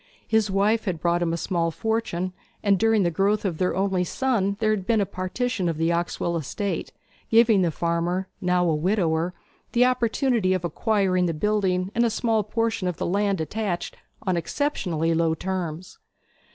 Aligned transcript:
His 0.27 0.49
wife 0.49 0.85
had 0.85 0.99
brought 0.99 1.21
him 1.21 1.31
a 1.31 1.37
small 1.37 1.69
fortune, 1.69 2.33
and 2.63 2.79
during 2.79 3.03
the 3.03 3.11
growth 3.11 3.45
of 3.45 3.59
their 3.59 3.75
only 3.75 4.03
son 4.03 4.57
there 4.59 4.71
had 4.71 4.87
been 4.87 4.99
a 4.99 5.05
partition 5.05 5.69
of 5.69 5.77
the 5.77 5.91
Oxwell 5.91 6.35
estate, 6.35 6.91
giving 7.29 7.61
the 7.61 7.69
farmer, 7.69 8.27
now 8.41 8.67
a 8.67 8.73
widower, 8.73 9.35
the 9.73 9.85
opportunity 9.85 10.55
of 10.55 10.65
acquiring 10.65 11.27
the 11.27 11.35
building 11.35 11.91
and 11.93 12.03
a 12.03 12.09
small 12.09 12.41
portion 12.43 12.87
of 12.87 12.97
the 12.97 13.05
land 13.05 13.39
attached 13.39 13.95
on 14.23 14.37
exceptionally 14.37 15.13
low 15.13 15.35
terms. 15.35 15.99